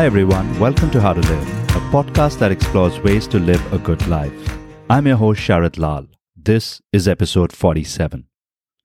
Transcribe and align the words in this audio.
Hi, 0.00 0.06
everyone. 0.06 0.58
Welcome 0.58 0.90
to 0.92 1.00
How 1.02 1.12
to 1.12 1.20
Live, 1.20 1.48
a 1.76 1.80
podcast 1.92 2.38
that 2.38 2.50
explores 2.50 2.98
ways 3.00 3.28
to 3.28 3.38
live 3.38 3.60
a 3.70 3.76
good 3.76 4.08
life. 4.08 4.32
I'm 4.88 5.06
your 5.06 5.18
host, 5.18 5.42
Sharat 5.42 5.78
Lal. 5.78 6.06
This 6.34 6.80
is 6.90 7.06
episode 7.06 7.52
47. 7.52 8.24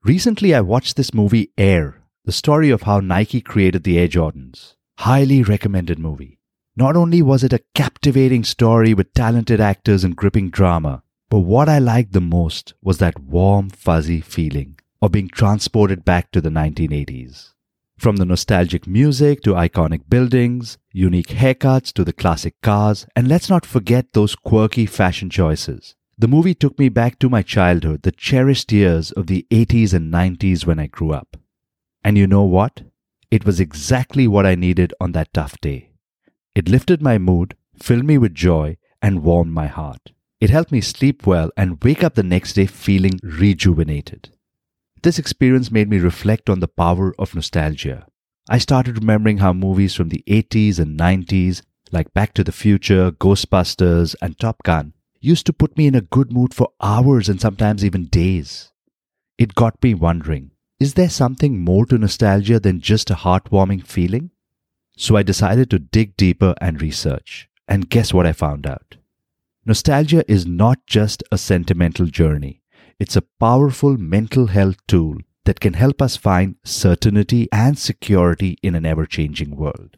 Recently, 0.04 0.54
I 0.54 0.60
watched 0.60 0.98
this 0.98 1.14
movie, 1.14 1.54
Air, 1.58 2.04
the 2.26 2.34
story 2.34 2.70
of 2.70 2.82
how 2.82 3.00
Nike 3.00 3.40
created 3.40 3.86
the 3.86 3.98
Air 3.98 4.10
Jordans. 4.10 4.76
Highly 4.98 5.42
recommended 5.42 6.00
movie. 6.00 6.42
Not 6.76 6.98
only 6.98 7.22
was 7.22 7.46
it 7.46 7.54
a 7.54 7.64
captivating 7.74 8.44
story 8.44 8.94
with 8.94 9.14
talented 9.14 9.62
actors 9.62 10.04
and 10.04 10.18
gripping 10.18 10.50
drama, 10.50 11.02
but 11.30 11.40
what 11.40 11.70
I 11.70 11.80
liked 11.80 12.12
the 12.12 12.20
most 12.20 12.74
was 12.82 12.98
that 12.98 13.22
warm, 13.22 13.70
fuzzy 13.70 14.20
feeling 14.20 14.78
of 15.02 15.14
being 15.14 15.30
transported 15.30 16.04
back 16.04 16.32
to 16.32 16.42
the 16.42 16.50
1980s. 16.50 17.55
From 17.98 18.18
the 18.18 18.26
nostalgic 18.26 18.86
music 18.86 19.42
to 19.44 19.54
iconic 19.54 20.10
buildings, 20.10 20.78
unique 20.92 21.30
haircuts 21.30 21.94
to 21.94 22.04
the 22.04 22.14
classic 22.14 22.54
cars, 22.62 23.08
and 23.16 23.28
let's 23.28 23.50
not 23.50 23.66
forget 23.66 24.14
those 24.14 24.36
quirky 24.36 24.86
fashion 24.86 25.30
choices. 25.30 25.96
The 26.18 26.28
movie 26.28 26.54
took 26.54 26.78
me 26.78 26.90
back 26.90 27.20
to 27.20 27.30
my 27.30 27.42
childhood, 27.42 28.04
the 28.04 28.12
cherished 28.12 28.72
years 28.72 29.12
of 29.12 29.28
the 29.28 29.46
80s 29.50 29.94
and 29.94 30.14
90s 30.14 30.66
when 30.66 30.80
I 30.80 30.88
grew 30.88 31.12
up. 31.12 31.38
And 32.04 32.18
you 32.18 32.28
know 32.28 32.44
what? 32.44 32.84
It 33.32 33.46
was 33.46 33.60
exactly 33.60 34.28
what 34.28 34.46
I 34.46 34.56
needed 34.56 34.94
on 35.02 35.14
that 35.14 35.34
tough 35.34 35.60
day. 35.60 35.92
It 36.54 36.70
lifted 36.70 37.02
my 37.02 37.18
mood, 37.18 37.56
filled 37.76 38.06
me 38.06 38.18
with 38.18 38.34
joy, 38.34 38.78
and 39.02 39.24
warmed 39.24 39.52
my 39.52 39.68
heart. 39.68 40.12
It 40.40 40.50
helped 40.50 40.72
me 40.72 40.82
sleep 40.82 41.26
well 41.26 41.50
and 41.58 41.84
wake 41.84 42.04
up 42.04 42.16
the 42.16 42.24
next 42.24 42.54
day 42.54 42.66
feeling 42.66 43.20
rejuvenated. 43.24 44.30
This 45.06 45.20
experience 45.20 45.70
made 45.70 45.88
me 45.88 46.00
reflect 46.00 46.50
on 46.50 46.62
the 46.62 46.68
power 46.68 47.14
of 47.20 47.36
nostalgia. 47.36 48.08
I 48.50 48.58
started 48.58 48.98
remembering 48.98 49.38
how 49.38 49.54
movies 49.54 49.94
from 49.94 50.10
the 50.10 50.24
80s 50.26 50.80
and 50.80 51.00
90s, 51.00 51.62
like 51.92 52.12
Back 52.16 52.34
to 52.34 52.44
the 52.44 52.52
Future, 52.52 53.12
Ghostbusters, 53.12 54.16
and 54.20 54.40
Top 54.40 54.64
Gun, 54.64 54.94
used 55.22 55.46
to 55.46 55.54
put 55.54 55.78
me 55.78 55.86
in 55.86 55.94
a 55.94 56.02
good 56.02 56.34
mood 56.34 56.56
for 56.56 56.70
hours 56.82 57.30
and 57.30 57.40
sometimes 57.40 57.86
even 57.86 58.06
days. 58.06 58.72
It 59.38 59.54
got 59.54 59.76
me 59.84 59.94
wondering 59.94 60.50
is 60.80 60.96
there 60.96 61.12
something 61.12 61.64
more 61.64 61.86
to 61.86 62.00
nostalgia 62.00 62.60
than 62.60 62.82
just 62.82 63.12
a 63.12 63.14
heartwarming 63.14 63.86
feeling? 63.86 64.32
So 64.98 65.18
I 65.18 65.22
decided 65.22 65.70
to 65.70 65.78
dig 65.78 66.18
deeper 66.18 66.56
and 66.60 66.82
research. 66.82 67.48
And 67.68 67.92
guess 67.92 68.12
what 68.12 68.26
I 68.26 68.34
found 68.34 68.66
out? 68.66 68.96
Nostalgia 69.68 70.26
is 70.28 70.48
not 70.48 70.80
just 70.88 71.24
a 71.32 71.38
sentimental 71.38 72.08
journey. 72.08 72.64
It's 72.98 73.18
a 73.18 73.24
powerful 73.42 73.98
mental 73.98 74.48
health 74.48 74.78
tool 74.88 75.18
that 75.44 75.60
can 75.60 75.74
help 75.74 76.02
us 76.02 76.16
find 76.16 76.56
certainty 76.64 77.50
and 77.52 77.78
security 77.78 78.58
in 78.64 78.74
an 78.74 78.86
ever 78.86 79.06
changing 79.06 79.58
world. 79.58 79.98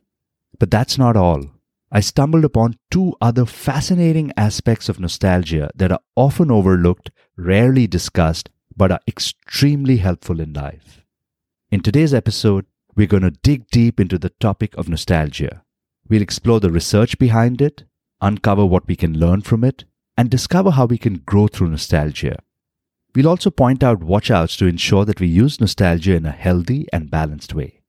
But 0.58 0.72
that's 0.72 0.98
not 0.98 1.16
all. 1.16 1.44
I 1.92 2.00
stumbled 2.00 2.44
upon 2.44 2.80
two 2.90 3.14
other 3.22 3.46
fascinating 3.46 4.34
aspects 4.36 4.90
of 4.90 5.00
nostalgia 5.00 5.70
that 5.76 5.92
are 5.92 6.02
often 6.16 6.50
overlooked, 6.50 7.12
rarely 7.38 7.86
discussed, 7.86 8.50
but 8.76 8.92
are 8.92 9.00
extremely 9.08 9.98
helpful 9.98 10.40
in 10.40 10.54
life. 10.54 11.06
In 11.70 11.82
today's 11.82 12.16
episode, 12.16 12.66
we're 12.96 13.06
going 13.06 13.24
to 13.24 13.32
dig 13.32 13.68
deep 13.70 14.00
into 14.00 14.18
the 14.18 14.32
topic 14.32 14.76
of 14.76 14.90
nostalgia. 14.90 15.64
We'll 16.10 16.24
explore 16.24 16.60
the 16.60 16.72
research 16.72 17.20
behind 17.20 17.62
it, 17.62 17.84
uncover 18.22 18.66
what 18.66 18.88
we 18.88 18.96
can 18.96 19.20
learn 19.20 19.42
from 19.42 19.64
it, 19.64 19.86
and 20.18 20.32
discover 20.32 20.72
how 20.72 20.88
we 20.88 20.98
can 20.98 21.20
grow 21.20 21.48
through 21.48 21.70
nostalgia. 21.70 22.40
We'll 23.16 23.28
also 23.28 23.50
point 23.50 23.84
out 23.84 24.02
watchouts 24.02 24.58
to 24.58 24.68
ensure 24.68 25.06
that 25.06 25.20
we 25.20 25.28
use 25.28 25.60
nostalgia 25.60 26.16
in 26.16 26.26
a 26.26 26.32
healthy 26.32 26.88
and 26.94 27.10
balanced 27.10 27.54
way. 27.54 27.82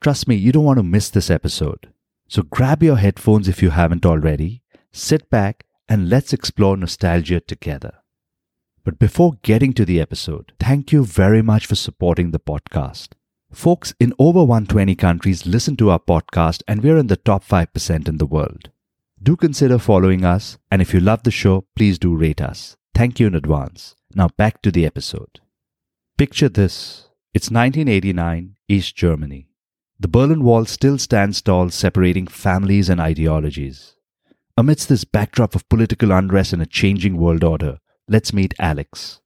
Trust 0.00 0.28
me, 0.28 0.36
you 0.36 0.52
don't 0.52 0.64
want 0.64 0.78
to 0.78 0.82
miss 0.82 1.08
this 1.10 1.30
episode. 1.30 1.88
So 2.28 2.42
grab 2.42 2.82
your 2.82 2.96
headphones 2.96 3.48
if 3.48 3.62
you 3.62 3.70
haven't 3.70 4.04
already, 4.04 4.62
sit 4.92 5.30
back, 5.30 5.64
and 5.88 6.08
let's 6.08 6.32
explore 6.32 6.76
nostalgia 6.76 7.40
together. 7.40 7.94
But 8.84 8.98
before 8.98 9.38
getting 9.42 9.72
to 9.74 9.84
the 9.84 10.00
episode, 10.00 10.52
thank 10.60 10.92
you 10.92 11.04
very 11.04 11.42
much 11.42 11.66
for 11.66 11.74
supporting 11.74 12.30
the 12.30 12.38
podcast. 12.38 13.08
Folks 13.52 13.94
in 13.98 14.12
over 14.18 14.44
120 14.44 14.94
countries 14.94 15.46
listen 15.46 15.76
to 15.76 15.90
our 15.90 15.98
podcast, 15.98 16.62
and 16.68 16.82
we're 16.82 16.98
in 16.98 17.06
the 17.06 17.16
top 17.16 17.44
5% 17.44 18.08
in 18.08 18.18
the 18.18 18.26
world. 18.26 18.70
Do 19.22 19.36
consider 19.36 19.78
following 19.78 20.24
us, 20.24 20.58
and 20.70 20.80
if 20.82 20.92
you 20.92 21.00
love 21.00 21.22
the 21.22 21.30
show, 21.30 21.66
please 21.74 21.98
do 21.98 22.14
rate 22.14 22.40
us. 22.40 22.76
Thank 22.94 23.18
you 23.18 23.26
in 23.26 23.34
advance. 23.34 23.94
Now 24.18 24.30
back 24.36 24.62
to 24.62 24.72
the 24.72 24.84
episode. 24.84 25.38
Picture 26.16 26.48
this 26.48 27.06
it's 27.32 27.52
1989, 27.52 28.56
East 28.66 28.96
Germany. 28.96 29.46
The 30.00 30.08
Berlin 30.08 30.42
Wall 30.42 30.64
still 30.64 30.98
stands 30.98 31.40
tall, 31.40 31.70
separating 31.70 32.26
families 32.26 32.88
and 32.88 33.00
ideologies. 33.00 33.94
Amidst 34.56 34.88
this 34.88 35.04
backdrop 35.04 35.54
of 35.54 35.68
political 35.68 36.10
unrest 36.10 36.52
and 36.52 36.60
a 36.60 36.66
changing 36.66 37.16
world 37.16 37.44
order, 37.44 37.78
let's 38.08 38.32
meet 38.32 38.54
Alex. 38.58 39.20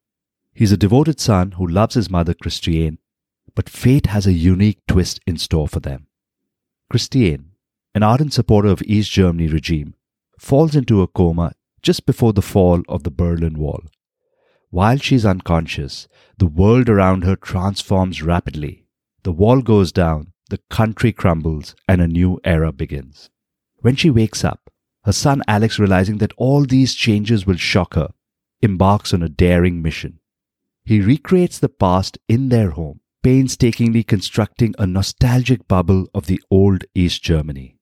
He's 0.53 0.73
a 0.73 0.77
devoted 0.77 1.19
son 1.19 1.53
who 1.53 1.67
loves 1.67 1.95
his 1.95 2.11
mother, 2.11 2.35
Christiane, 2.35 2.99
but 3.55 3.71
fate 3.71 4.09
has 4.09 4.27
a 4.27 4.35
unique 4.35 4.83
twist 4.87 5.21
in 5.27 5.39
store 5.39 5.69
for 5.69 5.81
them. 5.81 6.07
Christiane, 6.91 7.53
an 7.95 8.03
ardent 8.03 8.35
supporter 8.35 8.69
of 8.69 8.83
East 8.83 9.11
Germany 9.11 9.49
regime, 9.49 9.95
falls 10.39 10.77
into 10.77 11.01
a 11.01 11.09
coma 11.09 11.55
just 11.81 12.05
before 12.05 12.35
the 12.35 12.43
fall 12.43 12.83
of 12.91 13.05
the 13.05 13.11
Berlin 13.11 13.59
Wall. 13.59 13.81
While 14.73 14.97
she's 14.97 15.27
unconscious, 15.27 16.09
the 16.39 16.47
world 16.47 16.89
around 16.89 17.25
her 17.25 17.37
transforms 17.37 18.23
rapidly. 18.23 18.87
The 19.23 19.31
wall 19.31 19.61
goes 19.61 19.93
down, 19.93 20.33
the 20.49 20.61
country 20.71 21.13
crumbles, 21.13 21.75
and 21.87 22.01
a 22.01 22.09
new 22.09 22.41
era 22.43 22.73
begins. 22.73 23.29
When 23.81 23.97
she 23.97 24.09
wakes 24.09 24.43
up, 24.43 24.71
her 25.05 25.13
son 25.13 25.43
Alex, 25.47 25.79
realizing 25.79 26.17
that 26.19 26.33
all 26.39 26.65
these 26.65 26.95
changes 26.95 27.45
will 27.47 27.57
shock 27.57 27.97
her, 27.97 28.15
embarks 28.63 29.13
on 29.13 29.23
a 29.23 29.29
daring 29.29 29.83
mission. 29.83 30.21
He 30.87 31.03
recreates 31.03 31.59
the 31.59 31.69
past 31.69 32.17
in 32.27 32.49
their 32.49 32.71
home, 32.71 33.01
painstakingly 33.23 34.03
constructing 34.03 34.75
a 34.79 34.87
nostalgic 34.87 35.69
bubble 35.69 36.07
of 36.15 36.25
the 36.25 36.41
old 36.51 36.85
East 36.95 37.23
Germany. 37.23 37.77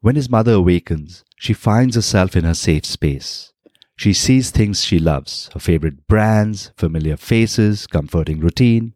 When 0.00 0.16
his 0.16 0.30
mother 0.30 0.54
awakens, 0.54 1.22
she 1.36 1.52
finds 1.52 1.96
herself 1.96 2.34
in 2.34 2.44
her 2.44 2.54
safe 2.54 2.86
space. 2.86 3.52
She 3.98 4.12
sees 4.12 4.52
things 4.52 4.84
she 4.84 5.00
loves 5.00 5.50
her 5.54 5.58
favorite 5.58 6.06
brands, 6.06 6.70
familiar 6.76 7.16
faces, 7.16 7.88
comforting 7.88 8.38
routine. 8.38 8.94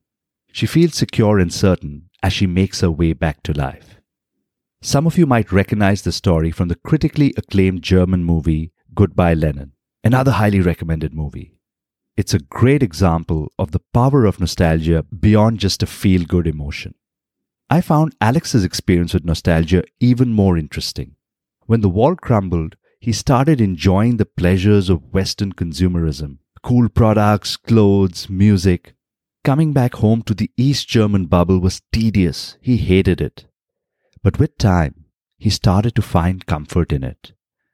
She 0.52 0.64
feels 0.64 0.94
secure 0.94 1.40
and 1.40 1.52
certain 1.52 2.08
as 2.22 2.32
she 2.32 2.46
makes 2.46 2.82
her 2.82 2.90
way 2.90 3.12
back 3.12 3.42
to 3.42 3.52
life. 3.52 4.00
Some 4.80 5.08
of 5.08 5.18
you 5.18 5.26
might 5.26 5.50
recognize 5.50 6.02
the 6.02 6.12
story 6.12 6.52
from 6.52 6.68
the 6.68 6.76
critically 6.76 7.34
acclaimed 7.36 7.82
German 7.82 8.22
movie 8.22 8.70
Goodbye 8.94 9.34
Lenin, 9.34 9.72
another 10.04 10.30
highly 10.30 10.60
recommended 10.60 11.12
movie. 11.12 11.56
It's 12.16 12.34
a 12.34 12.38
great 12.38 12.82
example 12.82 13.52
of 13.58 13.72
the 13.72 13.82
power 13.92 14.24
of 14.24 14.38
nostalgia 14.38 15.02
beyond 15.02 15.58
just 15.58 15.82
a 15.82 15.86
feel 15.86 16.22
good 16.22 16.46
emotion. 16.46 16.94
I 17.68 17.80
found 17.80 18.14
Alex's 18.20 18.64
experience 18.64 19.14
with 19.14 19.24
nostalgia 19.24 19.82
even 19.98 20.32
more 20.32 20.56
interesting. 20.56 21.16
When 21.66 21.80
the 21.80 21.88
wall 21.88 22.14
crumbled, 22.14 22.76
he 23.02 23.10
started 23.12 23.60
enjoying 23.60 24.16
the 24.16 24.24
pleasures 24.24 24.88
of 24.88 25.12
Western 25.12 25.52
consumerism 25.52 26.38
cool 26.62 26.88
products, 26.88 27.56
clothes, 27.56 28.30
music. 28.30 28.94
Coming 29.42 29.72
back 29.72 29.96
home 29.96 30.22
to 30.22 30.34
the 30.34 30.52
East 30.56 30.86
German 30.86 31.26
bubble 31.26 31.58
was 31.58 31.82
tedious. 31.90 32.56
He 32.60 32.76
hated 32.76 33.20
it. 33.20 33.46
But 34.22 34.38
with 34.38 34.56
time, 34.56 35.06
he 35.36 35.50
started 35.50 35.96
to 35.96 36.02
find 36.02 36.46
comfort 36.46 36.92
in 36.92 37.02
it. 37.02 37.32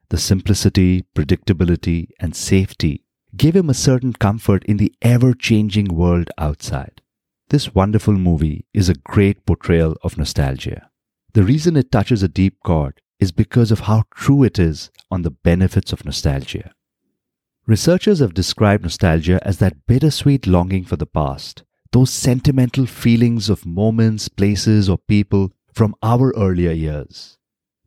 The 0.09 0.17
simplicity, 0.17 1.05
predictability, 1.15 2.07
and 2.19 2.35
safety 2.35 3.03
gave 3.37 3.55
him 3.55 3.69
a 3.69 3.75
certain 3.75 4.13
comfort 4.13 4.65
in 4.65 4.77
the 4.77 4.91
ever 5.03 5.35
changing 5.35 5.89
world 5.89 6.31
outside. 6.39 7.03
This 7.49 7.75
wonderful 7.75 8.15
movie 8.15 8.65
is 8.73 8.89
a 8.89 9.03
great 9.13 9.45
portrayal 9.45 9.95
of 10.01 10.17
nostalgia. 10.17 10.89
The 11.33 11.43
reason 11.43 11.77
it 11.77 11.91
touches 11.91 12.23
a 12.23 12.27
deep 12.27 12.55
chord 12.63 12.99
is 13.19 13.31
because 13.31 13.71
of 13.71 13.81
how 13.81 14.03
true 14.15 14.43
it 14.43 14.57
is 14.57 14.89
on 15.11 15.21
the 15.21 15.31
benefits 15.31 15.91
of 15.91 16.05
nostalgia. 16.05 16.73
Researchers 17.67 18.19
have 18.19 18.33
described 18.33 18.83
nostalgia 18.83 19.39
as 19.45 19.59
that 19.59 19.85
bittersweet 19.85 20.47
longing 20.47 20.85
for 20.85 20.95
the 20.95 21.05
past, 21.05 21.63
those 21.91 22.11
sentimental 22.11 22.85
feelings 22.85 23.49
of 23.49 23.65
moments, 23.65 24.29
places, 24.29 24.89
or 24.89 24.97
people 24.97 25.51
from 25.73 25.95
our 26.01 26.33
earlier 26.35 26.71
years. 26.71 27.37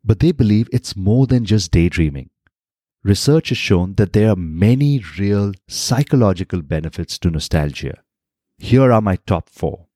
But 0.05 0.21
they 0.21 0.33
believe 0.33 0.69
it's 0.73 0.97
more 0.97 1.27
than 1.27 1.45
just 1.45 1.71
daydreaming. 1.71 2.31
Research 3.03 3.49
has 3.49 3.59
shown 3.59 3.95
that 3.95 4.13
there 4.13 4.31
are 4.31 4.37
many 4.37 5.03
real 5.19 5.53
psychological 5.67 6.63
benefits 6.63 7.19
to 7.19 7.31
nostalgia. 7.31 8.03
Here 8.59 8.93
are 8.93 9.01
my 9.01 9.17
top 9.27 9.49
four 9.49 9.87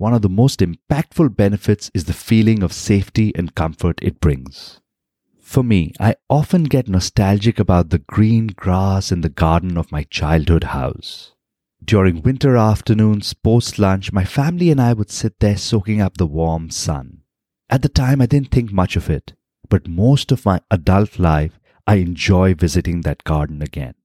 one 0.00 0.14
of 0.14 0.22
the 0.22 0.30
most 0.30 0.60
impactful 0.60 1.36
benefits 1.36 1.90
is 1.92 2.06
the 2.06 2.14
feeling 2.14 2.62
of 2.62 2.72
safety 2.72 3.32
and 3.34 3.54
comfort 3.54 3.98
it 4.00 4.18
brings. 4.18 4.80
For 5.42 5.62
me, 5.62 5.92
I 6.00 6.14
often 6.30 6.64
get 6.64 6.88
nostalgic 6.88 7.58
about 7.58 7.90
the 7.90 7.98
green 7.98 8.46
grass 8.46 9.12
in 9.12 9.20
the 9.20 9.28
garden 9.28 9.76
of 9.76 9.92
my 9.92 10.04
childhood 10.04 10.64
house. 10.64 11.34
During 11.84 12.22
winter 12.22 12.56
afternoons 12.56 13.34
post 13.34 13.78
lunch, 13.78 14.10
my 14.10 14.24
family 14.24 14.70
and 14.70 14.80
I 14.80 14.94
would 14.94 15.10
sit 15.10 15.38
there 15.38 15.58
soaking 15.58 16.00
up 16.00 16.16
the 16.16 16.26
warm 16.26 16.70
sun. 16.70 17.20
At 17.68 17.82
the 17.82 17.90
time, 17.90 18.22
I 18.22 18.26
didn't 18.26 18.50
think 18.50 18.72
much 18.72 18.96
of 18.96 19.10
it, 19.10 19.34
but 19.68 19.86
most 19.86 20.32
of 20.32 20.46
my 20.46 20.62
adult 20.70 21.18
life, 21.18 21.60
I 21.86 21.96
enjoy 21.96 22.54
visiting 22.54 23.02
that 23.02 23.24
garden 23.24 23.60
again. 23.60 23.96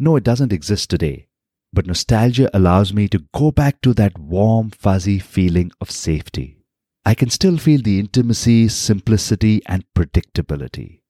No, 0.00 0.16
it 0.16 0.24
doesn't 0.24 0.52
exist 0.52 0.90
today, 0.90 1.27
but 1.72 1.86
nostalgia 1.86 2.50
allows 2.54 2.92
me 2.92 3.08
to 3.08 3.24
go 3.34 3.50
back 3.50 3.80
to 3.82 3.94
that 3.94 4.18
warm, 4.18 4.70
fuzzy 4.70 5.18
feeling 5.18 5.70
of 5.80 5.90
safety. 5.90 6.58
I 7.04 7.14
can 7.14 7.30
still 7.30 7.56
feel 7.56 7.80
the 7.82 7.98
intimacy, 7.98 8.68
simplicity, 8.68 9.62
and 9.66 9.84
predictability. 9.94 11.00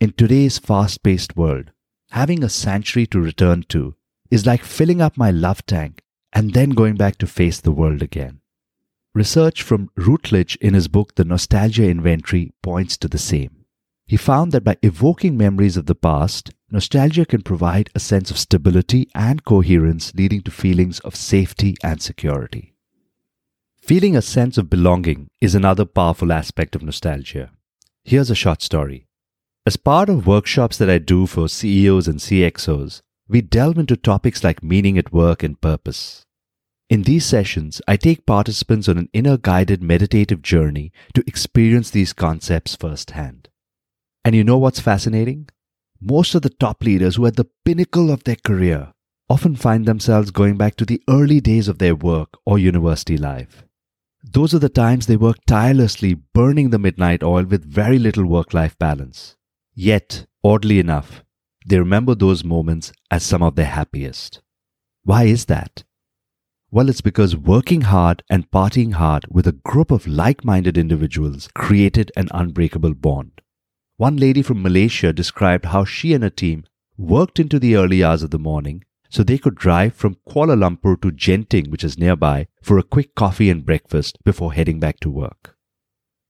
In 0.00 0.12
today's 0.12 0.58
fast 0.58 1.02
paced 1.02 1.36
world, 1.36 1.72
having 2.10 2.44
a 2.44 2.48
sanctuary 2.48 3.06
to 3.08 3.20
return 3.20 3.64
to 3.70 3.96
is 4.30 4.46
like 4.46 4.62
filling 4.62 5.00
up 5.00 5.16
my 5.16 5.30
love 5.30 5.64
tank 5.66 6.02
and 6.32 6.52
then 6.52 6.70
going 6.70 6.96
back 6.96 7.16
to 7.18 7.26
face 7.26 7.60
the 7.60 7.72
world 7.72 8.02
again. 8.02 8.40
Research 9.14 9.62
from 9.62 9.90
Routledge 9.96 10.56
in 10.56 10.74
his 10.74 10.86
book 10.86 11.14
The 11.14 11.24
Nostalgia 11.24 11.88
Inventory 11.88 12.52
points 12.62 12.96
to 12.98 13.08
the 13.08 13.18
same. 13.18 13.64
He 14.06 14.16
found 14.16 14.52
that 14.52 14.64
by 14.64 14.76
evoking 14.82 15.36
memories 15.36 15.76
of 15.76 15.86
the 15.86 15.94
past, 15.94 16.50
nostalgia 16.70 17.24
can 17.24 17.42
provide 17.42 17.90
a 17.94 18.00
sense 18.00 18.30
of 18.30 18.38
stability 18.38 19.08
and 19.14 19.44
coherence, 19.44 20.12
leading 20.14 20.42
to 20.42 20.50
feelings 20.50 20.98
of 21.00 21.16
safety 21.16 21.76
and 21.82 22.02
security. 22.02 22.74
Feeling 23.80 24.16
a 24.16 24.22
sense 24.22 24.58
of 24.58 24.68
belonging 24.68 25.28
is 25.40 25.54
another 25.54 25.84
powerful 25.84 26.32
aspect 26.32 26.76
of 26.76 26.82
nostalgia. 26.82 27.50
Here's 28.04 28.30
a 28.30 28.34
short 28.34 28.60
story. 28.62 29.06
As 29.66 29.76
part 29.76 30.08
of 30.08 30.26
workshops 30.26 30.76
that 30.78 30.90
I 30.90 30.98
do 30.98 31.26
for 31.26 31.48
CEOs 31.48 32.08
and 32.08 32.18
CXOs, 32.18 33.00
we 33.28 33.40
delve 33.42 33.78
into 33.78 33.96
topics 33.96 34.42
like 34.42 34.62
meaning 34.62 34.96
at 34.98 35.12
work 35.12 35.42
and 35.42 35.60
purpose. 35.60 36.24
In 36.88 37.02
these 37.02 37.26
sessions, 37.26 37.82
I 37.86 37.96
take 37.96 38.24
participants 38.24 38.88
on 38.88 38.96
an 38.96 39.10
inner 39.12 39.36
guided 39.36 39.82
meditative 39.82 40.40
journey 40.40 40.90
to 41.12 41.22
experience 41.26 41.90
these 41.90 42.14
concepts 42.14 42.76
firsthand. 42.76 43.50
And 44.24 44.34
you 44.34 44.42
know 44.42 44.56
what's 44.56 44.80
fascinating? 44.80 45.50
Most 46.00 46.34
of 46.36 46.42
the 46.42 46.50
top 46.50 46.84
leaders 46.84 47.16
who 47.16 47.24
are 47.24 47.28
at 47.28 47.36
the 47.36 47.48
pinnacle 47.64 48.10
of 48.10 48.22
their 48.22 48.36
career 48.36 48.92
often 49.28 49.56
find 49.56 49.84
themselves 49.84 50.30
going 50.30 50.56
back 50.56 50.76
to 50.76 50.84
the 50.84 51.02
early 51.08 51.40
days 51.40 51.66
of 51.66 51.78
their 51.78 51.96
work 51.96 52.34
or 52.46 52.58
university 52.58 53.16
life. 53.16 53.64
Those 54.22 54.54
are 54.54 54.60
the 54.60 54.68
times 54.68 55.06
they 55.06 55.16
work 55.16 55.38
tirelessly, 55.46 56.14
burning 56.14 56.70
the 56.70 56.78
midnight 56.78 57.22
oil 57.22 57.44
with 57.44 57.64
very 57.64 57.98
little 57.98 58.24
work 58.26 58.54
life 58.54 58.78
balance. 58.78 59.36
Yet, 59.74 60.26
oddly 60.44 60.78
enough, 60.78 61.24
they 61.66 61.78
remember 61.78 62.14
those 62.14 62.44
moments 62.44 62.92
as 63.10 63.22
some 63.24 63.42
of 63.42 63.56
their 63.56 63.66
happiest. 63.66 64.40
Why 65.02 65.24
is 65.24 65.46
that? 65.46 65.84
Well, 66.70 66.88
it's 66.88 67.00
because 67.00 67.36
working 67.36 67.82
hard 67.82 68.22
and 68.30 68.50
partying 68.50 68.92
hard 68.92 69.24
with 69.30 69.46
a 69.46 69.52
group 69.52 69.90
of 69.90 70.06
like 70.06 70.44
minded 70.44 70.78
individuals 70.78 71.48
created 71.54 72.12
an 72.16 72.28
unbreakable 72.30 72.94
bond. 72.94 73.40
One 73.98 74.16
lady 74.16 74.42
from 74.42 74.62
Malaysia 74.62 75.12
described 75.12 75.64
how 75.66 75.84
she 75.84 76.14
and 76.14 76.22
her 76.22 76.30
team 76.30 76.62
worked 76.96 77.40
into 77.40 77.58
the 77.58 77.74
early 77.74 78.04
hours 78.04 78.22
of 78.22 78.30
the 78.30 78.38
morning 78.38 78.84
so 79.10 79.24
they 79.24 79.38
could 79.38 79.56
drive 79.56 79.92
from 79.92 80.18
Kuala 80.24 80.56
Lumpur 80.56 81.00
to 81.02 81.10
Genting, 81.10 81.68
which 81.68 81.82
is 81.82 81.98
nearby, 81.98 82.46
for 82.62 82.78
a 82.78 82.84
quick 82.84 83.16
coffee 83.16 83.50
and 83.50 83.66
breakfast 83.66 84.16
before 84.24 84.52
heading 84.52 84.78
back 84.78 85.00
to 85.00 85.10
work. 85.10 85.56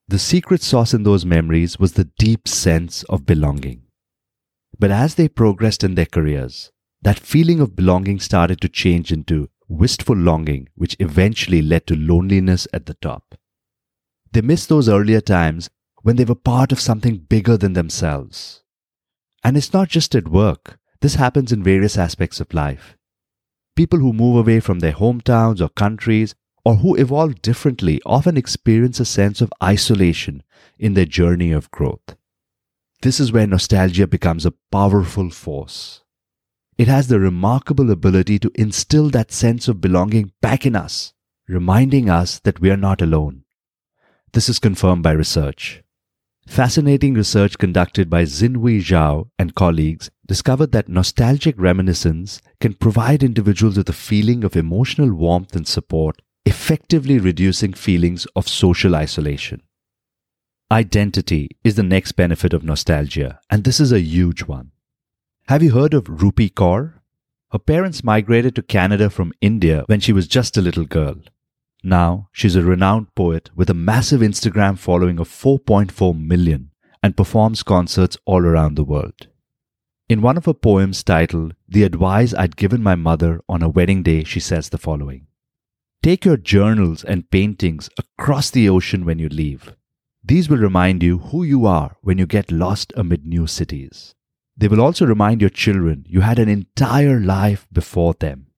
The 0.08 0.18
secret 0.18 0.62
sauce 0.62 0.94
in 0.94 1.02
those 1.02 1.26
memories 1.26 1.78
was 1.78 1.92
the 1.92 2.08
deep 2.18 2.48
sense 2.48 3.02
of 3.02 3.26
belonging. 3.26 3.82
But 4.78 4.90
as 4.90 5.16
they 5.16 5.28
progressed 5.28 5.84
in 5.84 5.94
their 5.94 6.06
careers, 6.06 6.72
that 7.02 7.18
feeling 7.18 7.60
of 7.60 7.76
belonging 7.76 8.18
started 8.18 8.62
to 8.62 8.70
change 8.70 9.12
into 9.12 9.50
wistful 9.68 10.16
longing, 10.16 10.70
which 10.74 10.96
eventually 11.00 11.60
led 11.60 11.86
to 11.88 11.96
loneliness 11.96 12.66
at 12.72 12.86
the 12.86 12.94
top. 12.94 13.34
They 14.32 14.40
missed 14.40 14.70
those 14.70 14.88
earlier 14.88 15.20
times 15.20 15.68
when 16.08 16.16
they 16.16 16.24
were 16.24 16.34
part 16.34 16.72
of 16.72 16.80
something 16.80 17.18
bigger 17.18 17.58
than 17.58 17.74
themselves. 17.74 18.62
And 19.44 19.58
it's 19.58 19.74
not 19.74 19.90
just 19.90 20.14
at 20.14 20.26
work, 20.26 20.78
this 21.02 21.16
happens 21.16 21.52
in 21.52 21.62
various 21.62 21.98
aspects 21.98 22.40
of 22.40 22.54
life. 22.54 22.96
People 23.76 23.98
who 23.98 24.14
move 24.14 24.36
away 24.36 24.60
from 24.60 24.78
their 24.78 24.94
hometowns 24.94 25.60
or 25.60 25.68
countries 25.68 26.34
or 26.64 26.76
who 26.76 26.94
evolve 26.94 27.42
differently 27.42 28.00
often 28.06 28.38
experience 28.38 28.98
a 28.98 29.04
sense 29.04 29.42
of 29.42 29.52
isolation 29.62 30.42
in 30.78 30.94
their 30.94 31.04
journey 31.04 31.52
of 31.52 31.70
growth. 31.70 32.16
This 33.02 33.20
is 33.20 33.30
where 33.30 33.46
nostalgia 33.46 34.06
becomes 34.06 34.46
a 34.46 34.54
powerful 34.72 35.28
force. 35.28 36.04
It 36.78 36.88
has 36.88 37.08
the 37.08 37.20
remarkable 37.20 37.90
ability 37.90 38.38
to 38.38 38.52
instill 38.54 39.10
that 39.10 39.30
sense 39.30 39.68
of 39.68 39.82
belonging 39.82 40.32
back 40.40 40.64
in 40.64 40.74
us, 40.74 41.12
reminding 41.46 42.08
us 42.08 42.38
that 42.38 42.60
we 42.60 42.70
are 42.70 42.78
not 42.78 43.02
alone. 43.02 43.44
This 44.32 44.48
is 44.48 44.58
confirmed 44.58 45.02
by 45.02 45.12
research. 45.12 45.82
Fascinating 46.48 47.14
research 47.14 47.56
conducted 47.58 48.10
by 48.10 48.24
Xinhui 48.24 48.80
Zhao 48.80 49.28
and 49.38 49.54
colleagues 49.54 50.10
discovered 50.26 50.72
that 50.72 50.88
nostalgic 50.88 51.54
reminiscence 51.56 52.40
can 52.58 52.72
provide 52.72 53.22
individuals 53.22 53.76
with 53.76 53.88
a 53.88 53.92
feeling 53.92 54.42
of 54.42 54.56
emotional 54.56 55.12
warmth 55.12 55.54
and 55.54 55.68
support 55.68 56.20
effectively 56.46 57.18
reducing 57.18 57.74
feelings 57.74 58.26
of 58.34 58.48
social 58.48 58.96
isolation. 58.96 59.62
Identity 60.72 61.50
is 61.62 61.76
the 61.76 61.82
next 61.82 62.12
benefit 62.12 62.52
of 62.52 62.64
nostalgia, 62.64 63.38
and 63.50 63.62
this 63.62 63.78
is 63.78 63.92
a 63.92 64.00
huge 64.00 64.44
one. 64.44 64.72
Have 65.48 65.62
you 65.62 65.72
heard 65.72 65.94
of 65.94 66.04
Rupi 66.04 66.50
Kaur? 66.52 66.94
Her 67.52 67.58
parents 67.58 68.02
migrated 68.02 68.56
to 68.56 68.62
Canada 68.62 69.10
from 69.10 69.34
India 69.40 69.84
when 69.86 70.00
she 70.00 70.14
was 70.14 70.26
just 70.26 70.56
a 70.56 70.62
little 70.62 70.86
girl. 70.86 71.16
Now, 71.82 72.28
she's 72.32 72.56
a 72.56 72.62
renowned 72.62 73.14
poet 73.14 73.50
with 73.54 73.70
a 73.70 73.74
massive 73.74 74.20
Instagram 74.20 74.78
following 74.78 75.20
of 75.20 75.28
4.4 75.28 76.18
million 76.18 76.70
and 77.02 77.16
performs 77.16 77.62
concerts 77.62 78.16
all 78.24 78.44
around 78.44 78.74
the 78.74 78.84
world. 78.84 79.28
In 80.08 80.22
one 80.22 80.36
of 80.36 80.46
her 80.46 80.54
poems 80.54 81.04
titled 81.04 81.54
The 81.68 81.84
Advice 81.84 82.34
I'd 82.34 82.56
Given 82.56 82.82
My 82.82 82.94
Mother 82.94 83.40
on 83.48 83.62
a 83.62 83.68
Wedding 83.68 84.02
Day, 84.02 84.24
she 84.24 84.40
says 84.40 84.70
the 84.70 84.78
following 84.78 85.26
Take 86.02 86.24
your 86.24 86.36
journals 86.36 87.04
and 87.04 87.30
paintings 87.30 87.90
across 87.98 88.50
the 88.50 88.68
ocean 88.68 89.04
when 89.04 89.18
you 89.18 89.28
leave. 89.28 89.74
These 90.24 90.48
will 90.48 90.58
remind 90.58 91.02
you 91.02 91.18
who 91.18 91.44
you 91.44 91.66
are 91.66 91.96
when 92.02 92.18
you 92.18 92.26
get 92.26 92.50
lost 92.50 92.92
amid 92.96 93.26
new 93.26 93.46
cities. 93.46 94.14
They 94.56 94.68
will 94.68 94.80
also 94.80 95.06
remind 95.06 95.40
your 95.40 95.50
children 95.50 96.04
you 96.08 96.22
had 96.22 96.38
an 96.38 96.48
entire 96.48 97.20
life 97.20 97.66
before 97.72 98.14
them. 98.14 98.48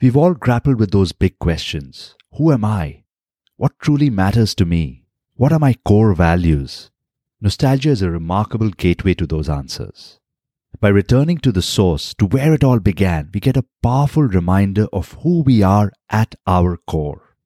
We've 0.00 0.16
all 0.16 0.34
grappled 0.34 0.78
with 0.78 0.90
those 0.90 1.12
big 1.12 1.38
questions. 1.38 2.14
Who 2.36 2.52
am 2.52 2.66
I? 2.66 3.04
What 3.56 3.78
truly 3.80 4.10
matters 4.10 4.54
to 4.56 4.66
me? 4.66 5.06
What 5.36 5.54
are 5.54 5.58
my 5.58 5.74
core 5.86 6.12
values? 6.12 6.90
Nostalgia 7.40 7.88
is 7.88 8.02
a 8.02 8.10
remarkable 8.10 8.68
gateway 8.68 9.14
to 9.14 9.26
those 9.26 9.48
answers. 9.48 10.20
By 10.78 10.88
returning 10.88 11.38
to 11.38 11.50
the 11.50 11.62
source, 11.62 12.12
to 12.18 12.26
where 12.26 12.52
it 12.52 12.62
all 12.62 12.78
began, 12.78 13.30
we 13.32 13.40
get 13.40 13.56
a 13.56 13.64
powerful 13.82 14.24
reminder 14.24 14.86
of 14.92 15.12
who 15.22 15.40
we 15.44 15.62
are 15.62 15.90
at 16.10 16.34
our 16.46 16.76
core. 16.76 17.36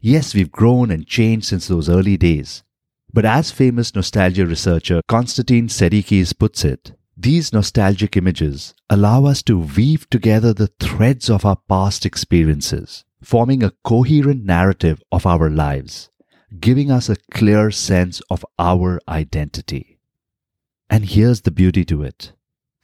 Yes, 0.00 0.34
we've 0.34 0.50
grown 0.50 0.90
and 0.90 1.06
changed 1.06 1.46
since 1.46 1.68
those 1.68 1.88
early 1.88 2.16
days. 2.16 2.64
But 3.12 3.24
as 3.24 3.52
famous 3.52 3.94
nostalgia 3.94 4.46
researcher 4.46 5.00
Constantine 5.06 5.68
Sedikides 5.68 6.36
puts 6.36 6.64
it, 6.64 6.94
these 7.16 7.52
nostalgic 7.52 8.16
images 8.16 8.74
allow 8.90 9.24
us 9.26 9.42
to 9.44 9.58
weave 9.58 10.10
together 10.10 10.52
the 10.52 10.66
threads 10.80 11.30
of 11.30 11.44
our 11.44 11.58
past 11.68 12.04
experiences, 12.04 13.04
forming 13.22 13.62
a 13.62 13.72
coherent 13.84 14.44
narrative 14.44 15.00
of 15.12 15.24
our 15.24 15.48
lives, 15.48 16.10
giving 16.58 16.90
us 16.90 17.08
a 17.08 17.16
clear 17.32 17.70
sense 17.70 18.20
of 18.30 18.44
our 18.58 19.00
identity. 19.08 19.98
And 20.90 21.04
here's 21.04 21.42
the 21.42 21.52
beauty 21.52 21.84
to 21.86 22.02
it 22.02 22.32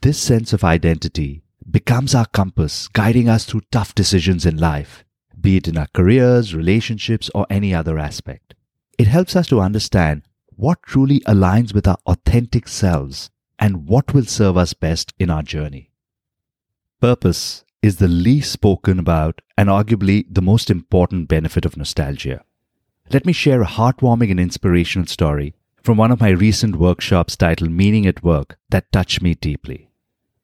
this 0.02 0.18
sense 0.18 0.52
of 0.52 0.64
identity 0.64 1.42
becomes 1.68 2.14
our 2.14 2.26
compass, 2.26 2.88
guiding 2.88 3.28
us 3.28 3.44
through 3.44 3.62
tough 3.70 3.94
decisions 3.94 4.46
in 4.46 4.56
life, 4.56 5.04
be 5.38 5.56
it 5.56 5.68
in 5.68 5.76
our 5.76 5.88
careers, 5.92 6.54
relationships, 6.54 7.30
or 7.34 7.46
any 7.50 7.74
other 7.74 7.98
aspect. 7.98 8.54
It 8.98 9.08
helps 9.08 9.36
us 9.36 9.46
to 9.48 9.60
understand 9.60 10.22
what 10.48 10.82
truly 10.82 11.20
aligns 11.20 11.74
with 11.74 11.86
our 11.86 11.98
authentic 12.06 12.68
selves 12.68 13.30
and 13.60 13.86
what 13.86 14.14
will 14.14 14.24
serve 14.24 14.56
us 14.56 14.72
best 14.72 15.12
in 15.18 15.30
our 15.30 15.42
journey. 15.42 15.90
Purpose 17.00 17.64
is 17.82 17.96
the 17.96 18.08
least 18.08 18.50
spoken 18.50 18.98
about 18.98 19.40
and 19.56 19.68
arguably 19.68 20.24
the 20.28 20.42
most 20.42 20.70
important 20.70 21.28
benefit 21.28 21.64
of 21.64 21.76
nostalgia. 21.76 22.42
Let 23.12 23.26
me 23.26 23.32
share 23.32 23.62
a 23.62 23.66
heartwarming 23.66 24.30
and 24.30 24.40
inspirational 24.40 25.06
story 25.06 25.54
from 25.82 25.96
one 25.96 26.10
of 26.10 26.20
my 26.20 26.30
recent 26.30 26.76
workshops 26.76 27.36
titled 27.36 27.70
Meaning 27.70 28.06
at 28.06 28.22
Work 28.22 28.58
that 28.70 28.90
touched 28.92 29.22
me 29.22 29.34
deeply. 29.34 29.90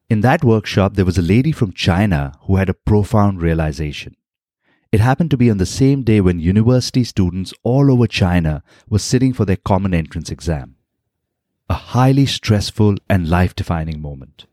In 0.08 0.20
that 0.20 0.44
workshop, 0.44 0.94
there 0.94 1.04
was 1.04 1.18
a 1.18 1.22
lady 1.22 1.52
from 1.52 1.72
China 1.72 2.34
who 2.42 2.56
had 2.56 2.68
a 2.68 2.74
profound 2.74 3.42
realization. 3.42 4.16
It 4.92 5.00
happened 5.00 5.30
to 5.32 5.36
be 5.36 5.50
on 5.50 5.58
the 5.58 5.66
same 5.66 6.04
day 6.04 6.20
when 6.20 6.38
university 6.38 7.02
students 7.04 7.52
all 7.64 7.90
over 7.90 8.06
China 8.06 8.62
were 8.88 9.00
sitting 9.00 9.32
for 9.32 9.44
their 9.44 9.56
common 9.56 9.92
entrance 9.92 10.30
exam. 10.30 10.75
A 11.68 11.74
highly 11.74 12.26
stressful 12.26 12.96
and 13.10 13.28
life 13.28 13.56
defining 13.56 14.00
moment. 14.00 14.46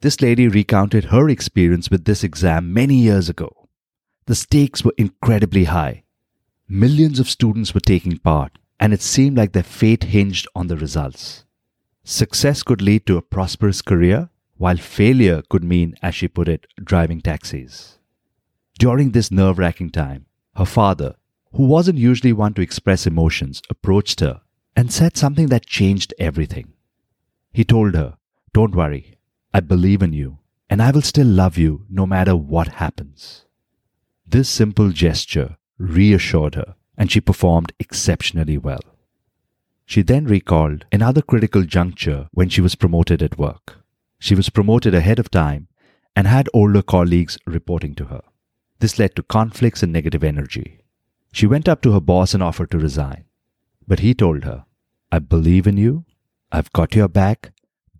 This 0.00 0.20
lady 0.20 0.46
recounted 0.46 1.06
her 1.06 1.28
experience 1.28 1.90
with 1.90 2.04
this 2.04 2.22
exam 2.22 2.72
many 2.72 2.94
years 2.96 3.28
ago. 3.28 3.68
The 4.26 4.36
stakes 4.36 4.84
were 4.84 4.94
incredibly 4.96 5.64
high. 5.64 6.04
Millions 6.68 7.18
of 7.18 7.28
students 7.28 7.74
were 7.74 7.80
taking 7.80 8.18
part, 8.18 8.58
and 8.78 8.92
it 8.92 9.02
seemed 9.02 9.36
like 9.36 9.52
their 9.52 9.64
fate 9.64 10.04
hinged 10.04 10.46
on 10.54 10.68
the 10.68 10.76
results. 10.76 11.44
Success 12.04 12.62
could 12.62 12.80
lead 12.80 13.06
to 13.06 13.16
a 13.16 13.22
prosperous 13.22 13.82
career, 13.82 14.30
while 14.56 14.76
failure 14.76 15.42
could 15.48 15.64
mean, 15.64 15.96
as 16.00 16.14
she 16.14 16.28
put 16.28 16.46
it, 16.46 16.66
driving 16.76 17.20
taxis. 17.20 17.98
During 18.78 19.10
this 19.10 19.32
nerve 19.32 19.58
wracking 19.58 19.90
time, 19.90 20.26
her 20.54 20.64
father, 20.64 21.16
who 21.54 21.66
wasn't 21.66 21.98
usually 21.98 22.32
one 22.32 22.54
to 22.54 22.62
express 22.62 23.04
emotions, 23.04 23.62
approached 23.68 24.20
her 24.20 24.42
and 24.76 24.92
said 24.92 25.16
something 25.16 25.46
that 25.46 25.66
changed 25.66 26.12
everything. 26.18 26.72
He 27.52 27.64
told 27.64 27.94
her, 27.94 28.18
Don't 28.52 28.74
worry, 28.74 29.16
I 29.54 29.60
believe 29.60 30.02
in 30.02 30.12
you, 30.12 30.38
and 30.68 30.82
I 30.82 30.90
will 30.90 31.02
still 31.02 31.26
love 31.26 31.56
you 31.56 31.86
no 31.88 32.06
matter 32.06 32.36
what 32.36 32.68
happens. 32.68 33.46
This 34.26 34.48
simple 34.48 34.90
gesture 34.90 35.56
reassured 35.78 36.56
her, 36.56 36.74
and 36.98 37.10
she 37.10 37.20
performed 37.20 37.72
exceptionally 37.78 38.58
well. 38.58 38.82
She 39.86 40.02
then 40.02 40.26
recalled 40.26 40.84
another 40.92 41.22
critical 41.22 41.62
juncture 41.62 42.28
when 42.32 42.48
she 42.48 42.60
was 42.60 42.74
promoted 42.74 43.22
at 43.22 43.38
work. 43.38 43.78
She 44.18 44.34
was 44.34 44.50
promoted 44.50 44.94
ahead 44.94 45.18
of 45.18 45.30
time 45.30 45.68
and 46.14 46.26
had 46.26 46.48
older 46.52 46.82
colleagues 46.82 47.38
reporting 47.46 47.94
to 47.94 48.06
her. 48.06 48.22
This 48.80 48.98
led 48.98 49.14
to 49.16 49.22
conflicts 49.22 49.82
and 49.82 49.92
negative 49.92 50.24
energy. 50.24 50.80
She 51.32 51.46
went 51.46 51.68
up 51.68 51.82
to 51.82 51.92
her 51.92 52.00
boss 52.00 52.34
and 52.34 52.42
offered 52.42 52.70
to 52.72 52.78
resign. 52.78 53.24
But 53.86 54.00
he 54.00 54.14
told 54.14 54.44
her, 54.44 54.64
I 55.12 55.18
believe 55.20 55.66
in 55.66 55.76
you. 55.76 56.04
I've 56.50 56.72
got 56.72 56.94
your 56.94 57.08
back. 57.08 57.52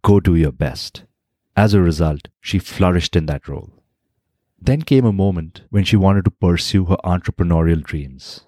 Go 0.02 0.20
do 0.20 0.34
your 0.34 0.52
best. 0.52 1.04
As 1.56 1.74
a 1.74 1.80
result, 1.80 2.28
she 2.40 2.58
flourished 2.58 3.16
in 3.16 3.26
that 3.26 3.48
role. 3.48 3.70
Then 4.60 4.82
came 4.82 5.04
a 5.04 5.12
moment 5.12 5.62
when 5.70 5.84
she 5.84 5.96
wanted 5.96 6.24
to 6.24 6.30
pursue 6.30 6.86
her 6.86 6.96
entrepreneurial 7.04 7.82
dreams. 7.82 8.42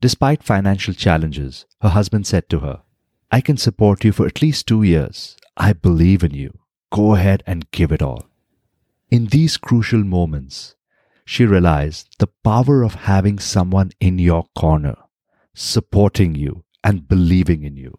Despite 0.00 0.42
financial 0.42 0.94
challenges, 0.94 1.66
her 1.80 1.90
husband 1.90 2.26
said 2.26 2.48
to 2.50 2.60
her, 2.60 2.82
I 3.30 3.40
can 3.40 3.56
support 3.56 4.04
you 4.04 4.12
for 4.12 4.26
at 4.26 4.42
least 4.42 4.66
two 4.66 4.82
years. 4.82 5.36
I 5.56 5.72
believe 5.72 6.22
in 6.22 6.34
you. 6.34 6.58
Go 6.90 7.14
ahead 7.14 7.42
and 7.46 7.70
give 7.70 7.92
it 7.92 8.02
all. 8.02 8.26
In 9.10 9.26
these 9.26 9.56
crucial 9.56 10.04
moments, 10.04 10.74
she 11.24 11.46
realized 11.46 12.16
the 12.18 12.28
power 12.42 12.82
of 12.82 12.94
having 12.94 13.38
someone 13.38 13.92
in 14.00 14.18
your 14.18 14.44
corner, 14.56 14.96
supporting 15.54 16.34
you 16.34 16.64
and 16.82 17.08
believing 17.08 17.62
in 17.62 17.76
you. 17.76 17.98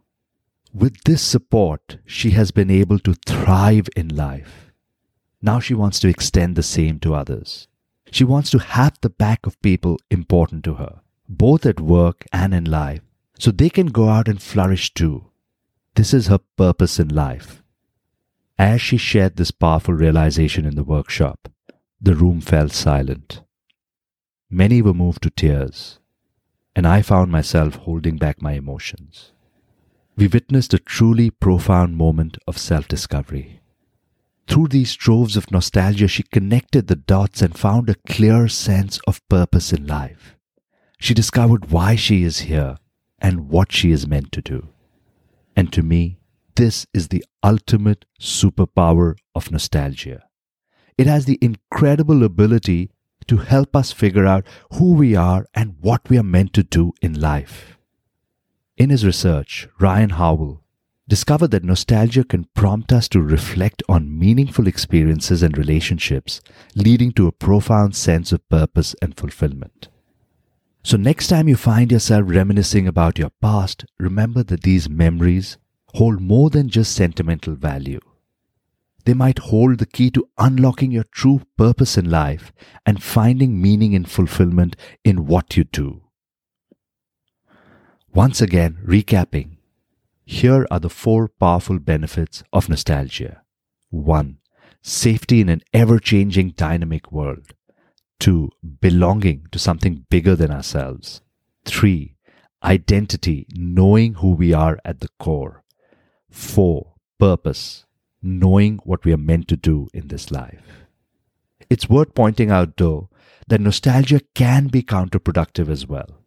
With 0.73 1.03
this 1.05 1.21
support, 1.21 1.97
she 2.05 2.31
has 2.31 2.51
been 2.51 2.69
able 2.69 2.99
to 2.99 3.13
thrive 3.25 3.87
in 3.95 4.15
life. 4.15 4.71
Now 5.41 5.59
she 5.59 5.73
wants 5.73 5.99
to 6.01 6.09
extend 6.09 6.55
the 6.55 6.63
same 6.63 6.99
to 6.99 7.15
others. 7.15 7.67
She 8.11 8.23
wants 8.23 8.49
to 8.51 8.59
have 8.59 8.97
the 9.01 9.09
back 9.09 9.45
of 9.45 9.61
people 9.61 9.97
important 10.11 10.63
to 10.65 10.75
her, 10.75 10.99
both 11.29 11.65
at 11.65 11.79
work 11.79 12.25
and 12.31 12.53
in 12.53 12.65
life, 12.65 13.01
so 13.39 13.51
they 13.51 13.69
can 13.69 13.87
go 13.87 14.09
out 14.09 14.27
and 14.27 14.41
flourish 14.41 14.93
too. 14.93 15.25
This 15.95 16.13
is 16.13 16.27
her 16.27 16.39
purpose 16.57 16.99
in 16.99 17.07
life. 17.07 17.63
As 18.57 18.81
she 18.81 18.97
shared 18.97 19.35
this 19.35 19.51
powerful 19.51 19.93
realization 19.93 20.65
in 20.65 20.75
the 20.75 20.83
workshop, 20.83 21.49
the 22.01 22.15
room 22.15 22.41
fell 22.41 22.69
silent. 22.69 23.41
Many 24.49 24.81
were 24.81 24.93
moved 24.93 25.23
to 25.23 25.29
tears, 25.29 25.99
and 26.75 26.85
I 26.85 27.01
found 27.01 27.31
myself 27.31 27.75
holding 27.75 28.17
back 28.17 28.41
my 28.41 28.53
emotions. 28.53 29.31
We 30.17 30.27
witnessed 30.27 30.73
a 30.73 30.79
truly 30.79 31.29
profound 31.29 31.95
moment 31.97 32.37
of 32.47 32.57
self 32.57 32.87
discovery. 32.87 33.61
Through 34.47 34.67
these 34.67 34.93
troves 34.93 35.35
of 35.35 35.51
nostalgia, 35.51 36.07
she 36.07 36.23
connected 36.23 36.87
the 36.87 36.95
dots 36.95 37.41
and 37.41 37.57
found 37.57 37.89
a 37.89 37.95
clear 38.07 38.47
sense 38.47 38.99
of 39.07 39.27
purpose 39.27 39.73
in 39.73 39.87
life. 39.87 40.35
She 40.99 41.13
discovered 41.13 41.71
why 41.71 41.95
she 41.95 42.23
is 42.23 42.39
here 42.39 42.77
and 43.19 43.49
what 43.49 43.71
she 43.71 43.91
is 43.91 44.07
meant 44.07 44.31
to 44.33 44.41
do. 44.41 44.69
And 45.55 45.71
to 45.73 45.81
me, 45.81 46.19
this 46.55 46.85
is 46.93 47.07
the 47.07 47.25
ultimate 47.43 48.05
superpower 48.21 49.15
of 49.33 49.51
nostalgia. 49.51 50.23
It 50.97 51.07
has 51.07 51.25
the 51.25 51.39
incredible 51.41 52.23
ability 52.23 52.91
to 53.27 53.37
help 53.37 53.75
us 53.75 53.91
figure 53.91 54.25
out 54.25 54.45
who 54.73 54.93
we 54.93 55.15
are 55.15 55.45
and 55.53 55.75
what 55.81 56.09
we 56.09 56.17
are 56.17 56.23
meant 56.23 56.53
to 56.53 56.63
do 56.63 56.93
in 57.01 57.19
life. 57.19 57.77
In 58.77 58.89
his 58.89 59.05
research, 59.05 59.67
Ryan 59.79 60.11
Howell 60.11 60.61
discovered 61.07 61.51
that 61.51 61.63
nostalgia 61.63 62.23
can 62.23 62.45
prompt 62.55 62.91
us 62.91 63.07
to 63.09 63.21
reflect 63.21 63.83
on 63.87 64.17
meaningful 64.17 64.67
experiences 64.67 65.43
and 65.43 65.57
relationships, 65.57 66.41
leading 66.75 67.11
to 67.13 67.27
a 67.27 67.31
profound 67.31 67.95
sense 67.95 68.31
of 68.31 68.47
purpose 68.49 68.95
and 69.01 69.15
fulfillment. 69.15 69.87
So, 70.83 70.97
next 70.97 71.27
time 71.27 71.47
you 71.47 71.55
find 71.55 71.91
yourself 71.91 72.23
reminiscing 72.25 72.87
about 72.87 73.17
your 73.17 73.31
past, 73.41 73.85
remember 73.99 74.43
that 74.43 74.63
these 74.63 74.89
memories 74.89 75.57
hold 75.93 76.21
more 76.21 76.49
than 76.49 76.69
just 76.69 76.95
sentimental 76.95 77.55
value. 77.55 77.99
They 79.05 79.13
might 79.13 79.37
hold 79.37 79.77
the 79.77 79.85
key 79.85 80.09
to 80.11 80.27
unlocking 80.37 80.91
your 80.91 81.05
true 81.05 81.41
purpose 81.57 81.97
in 81.97 82.09
life 82.09 82.51
and 82.85 83.01
finding 83.01 83.61
meaning 83.61 83.95
and 83.95 84.09
fulfillment 84.09 84.75
in 85.03 85.27
what 85.27 85.55
you 85.55 85.63
do. 85.63 86.01
Once 88.13 88.41
again, 88.41 88.79
recapping, 88.85 89.57
here 90.25 90.65
are 90.71 90.79
the 90.79 90.89
four 90.89 91.27
powerful 91.27 91.77
benefits 91.77 92.43
of 92.51 92.67
nostalgia. 92.67 93.43
1. 93.91 94.39
Safety 94.81 95.39
in 95.39 95.49
an 95.49 95.61
ever 95.71 95.99
changing 95.99 96.51
dynamic 96.51 97.11
world. 97.11 97.53
2. 98.21 98.49
Belonging 98.81 99.45
to 99.51 99.59
something 99.59 100.05
bigger 100.09 100.35
than 100.35 100.49
ourselves. 100.49 101.21
3. 101.65 102.15
Identity, 102.63 103.45
knowing 103.53 104.15
who 104.15 104.31
we 104.31 104.51
are 104.51 104.79
at 104.83 105.01
the 105.01 105.09
core. 105.19 105.63
4. 106.31 106.93
Purpose, 107.19 107.85
knowing 108.25 108.79
what 108.83 109.05
we 109.05 109.13
are 109.13 109.17
meant 109.17 109.47
to 109.47 109.55
do 109.55 109.87
in 109.93 110.07
this 110.07 110.31
life. 110.31 110.85
It's 111.69 111.89
worth 111.89 112.15
pointing 112.15 112.49
out, 112.49 112.77
though, 112.77 113.09
that 113.47 113.61
nostalgia 113.61 114.21
can 114.33 114.67
be 114.67 114.81
counterproductive 114.81 115.69
as 115.69 115.85
well. 115.87 116.21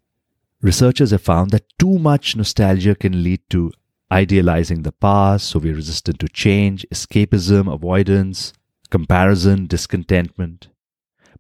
Researchers 0.60 1.10
have 1.10 1.22
found 1.22 1.50
that 1.50 1.78
too 1.78 1.98
much 1.98 2.36
nostalgia 2.36 2.94
can 2.94 3.22
lead 3.22 3.40
to 3.50 3.72
idealizing 4.10 4.82
the 4.82 4.92
past, 4.92 5.48
so 5.48 5.58
we're 5.58 5.74
resistant 5.74 6.20
to 6.20 6.28
change, 6.28 6.86
escapism, 6.92 7.72
avoidance, 7.72 8.52
comparison, 8.90 9.66
discontentment. 9.66 10.68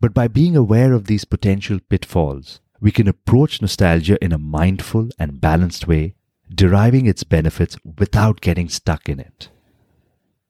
But 0.00 0.14
by 0.14 0.28
being 0.28 0.56
aware 0.56 0.92
of 0.92 1.06
these 1.06 1.24
potential 1.24 1.78
pitfalls, 1.88 2.60
we 2.80 2.92
can 2.92 3.08
approach 3.08 3.60
nostalgia 3.60 4.22
in 4.22 4.32
a 4.32 4.38
mindful 4.38 5.08
and 5.18 5.40
balanced 5.40 5.88
way, 5.88 6.14
deriving 6.52 7.06
its 7.06 7.24
benefits 7.24 7.76
without 7.98 8.40
getting 8.40 8.68
stuck 8.68 9.08
in 9.08 9.18
it. 9.18 9.50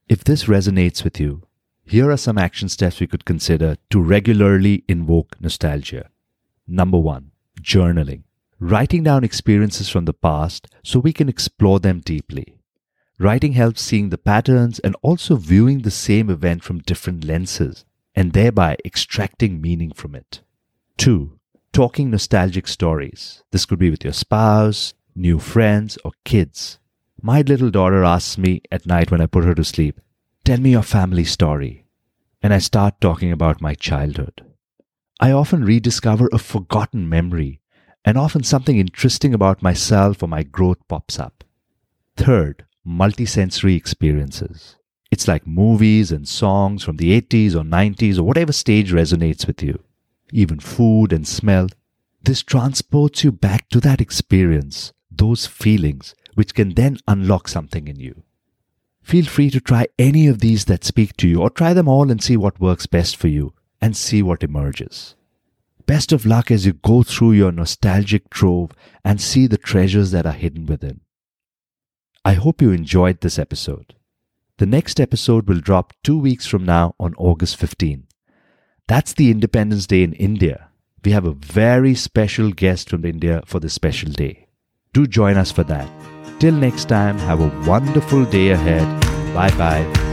If 0.08 0.24
this 0.24 0.44
resonates 0.44 1.04
with 1.04 1.20
you, 1.20 1.42
here 1.84 2.10
are 2.10 2.16
some 2.16 2.38
action 2.38 2.68
steps 2.68 2.98
we 2.98 3.06
could 3.06 3.24
consider 3.24 3.76
to 3.90 4.00
regularly 4.00 4.84
invoke 4.88 5.40
nostalgia. 5.40 6.08
Number 6.66 6.98
one, 6.98 7.32
journaling 7.60 8.22
writing 8.60 9.04
down 9.04 9.22
experiences 9.22 9.88
from 9.88 10.04
the 10.04 10.12
past 10.12 10.66
so 10.82 10.98
we 10.98 11.12
can 11.12 11.28
explore 11.28 11.78
them 11.78 12.00
deeply. 12.00 12.58
Writing 13.18 13.52
helps 13.52 13.82
seeing 13.82 14.08
the 14.08 14.18
patterns 14.18 14.78
and 14.80 14.96
also 15.02 15.36
viewing 15.36 15.80
the 15.80 15.90
same 15.90 16.30
event 16.30 16.62
from 16.64 16.80
different 16.80 17.24
lenses 17.24 17.84
and 18.14 18.32
thereby 18.32 18.76
extracting 18.84 19.60
meaning 19.60 19.92
from 19.92 20.14
it. 20.14 20.40
2. 20.96 21.38
Talking 21.72 22.10
nostalgic 22.10 22.66
stories. 22.66 23.42
This 23.50 23.64
could 23.64 23.78
be 23.78 23.90
with 23.90 24.04
your 24.04 24.12
spouse, 24.12 24.94
new 25.14 25.38
friends, 25.38 25.98
or 26.04 26.12
kids. 26.24 26.78
My 27.20 27.40
little 27.42 27.70
daughter 27.70 28.04
asks 28.04 28.38
me 28.38 28.62
at 28.70 28.86
night 28.86 29.10
when 29.10 29.20
I 29.20 29.26
put 29.26 29.44
her 29.44 29.54
to 29.54 29.64
sleep, 29.64 30.00
Tell 30.44 30.58
me 30.58 30.70
your 30.70 30.82
family 30.82 31.24
story. 31.24 31.84
And 32.42 32.54
I 32.54 32.58
start 32.58 33.00
talking 33.00 33.32
about 33.32 33.60
my 33.60 33.74
childhood. 33.74 34.44
I 35.18 35.32
often 35.32 35.64
rediscover 35.64 36.28
a 36.32 36.38
forgotten 36.38 37.08
memory 37.08 37.60
and 38.04 38.16
often 38.16 38.44
something 38.44 38.78
interesting 38.78 39.34
about 39.34 39.62
myself 39.62 40.22
or 40.22 40.28
my 40.28 40.44
growth 40.44 40.78
pops 40.86 41.18
up. 41.18 41.42
Third, 42.16 42.64
multisensory 42.86 43.76
experiences. 43.76 44.76
It's 45.10 45.26
like 45.26 45.46
movies 45.46 46.12
and 46.12 46.28
songs 46.28 46.84
from 46.84 46.98
the 46.98 47.20
80s 47.20 47.54
or 47.54 47.64
90s 47.64 48.18
or 48.18 48.22
whatever 48.22 48.52
stage 48.52 48.92
resonates 48.92 49.46
with 49.46 49.60
you. 49.62 49.82
Even 50.32 50.60
food 50.60 51.12
and 51.12 51.26
smell. 51.26 51.68
This 52.22 52.42
transports 52.42 53.24
you 53.24 53.32
back 53.32 53.68
to 53.70 53.80
that 53.80 54.00
experience, 54.00 54.92
those 55.10 55.46
feelings, 55.46 56.14
which 56.38 56.54
can 56.54 56.74
then 56.74 56.96
unlock 57.08 57.48
something 57.48 57.88
in 57.88 57.98
you. 57.98 58.22
Feel 59.02 59.24
free 59.24 59.50
to 59.50 59.60
try 59.60 59.88
any 59.98 60.28
of 60.28 60.38
these 60.38 60.66
that 60.66 60.84
speak 60.84 61.16
to 61.16 61.26
you 61.26 61.40
or 61.40 61.50
try 61.50 61.74
them 61.74 61.88
all 61.88 62.12
and 62.12 62.22
see 62.22 62.36
what 62.36 62.60
works 62.60 62.86
best 62.86 63.16
for 63.16 63.26
you 63.26 63.54
and 63.80 63.96
see 63.96 64.22
what 64.22 64.44
emerges. 64.44 65.16
Best 65.86 66.12
of 66.12 66.24
luck 66.24 66.52
as 66.52 66.64
you 66.64 66.74
go 66.74 67.02
through 67.02 67.32
your 67.32 67.50
nostalgic 67.50 68.30
trove 68.30 68.70
and 69.04 69.20
see 69.20 69.48
the 69.48 69.58
treasures 69.58 70.12
that 70.12 70.26
are 70.26 70.32
hidden 70.44 70.64
within. 70.66 71.00
I 72.24 72.34
hope 72.34 72.62
you 72.62 72.70
enjoyed 72.70 73.20
this 73.20 73.36
episode. 73.36 73.96
The 74.58 74.66
next 74.66 75.00
episode 75.00 75.48
will 75.48 75.58
drop 75.58 75.92
two 76.04 76.20
weeks 76.20 76.46
from 76.46 76.64
now 76.64 76.94
on 77.00 77.16
August 77.18 77.56
15. 77.56 78.06
That's 78.86 79.12
the 79.12 79.32
Independence 79.32 79.88
Day 79.88 80.04
in 80.04 80.12
India. 80.12 80.68
We 81.04 81.10
have 81.10 81.26
a 81.26 81.32
very 81.32 81.96
special 81.96 82.52
guest 82.52 82.90
from 82.90 83.04
India 83.04 83.42
for 83.44 83.58
this 83.58 83.74
special 83.74 84.12
day. 84.12 84.46
do 84.92 85.08
join 85.08 85.36
us 85.36 85.50
for 85.50 85.64
that. 85.64 86.17
Till 86.38 86.54
next 86.54 86.88
time, 86.88 87.18
have 87.18 87.40
a 87.40 87.48
wonderful 87.68 88.24
day 88.24 88.50
ahead. 88.50 88.86
Bye 89.34 89.50
bye. 89.58 90.07